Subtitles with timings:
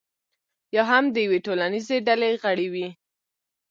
[0.75, 2.87] یا هم د یوې ټولنیزې ډلې غړی وي.